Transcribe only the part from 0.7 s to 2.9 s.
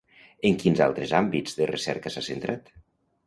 altres àmbits de recerca s'ha centrat?